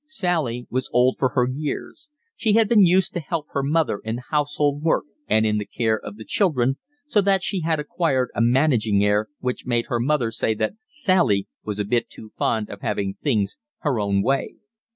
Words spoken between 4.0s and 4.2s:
in